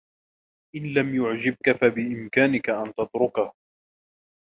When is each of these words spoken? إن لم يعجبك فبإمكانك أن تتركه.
إن 0.75 0.93
لم 0.93 1.15
يعجبك 1.15 1.71
فبإمكانك 1.81 2.69
أن 2.69 2.83
تتركه. 2.93 3.53